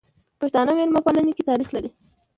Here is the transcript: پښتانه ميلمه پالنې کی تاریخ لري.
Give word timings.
پښتانه 0.39 0.71
ميلمه 0.77 0.99
پالنې 1.05 1.33
کی 1.37 1.43
تاریخ 1.49 1.69
لري. 1.75 1.89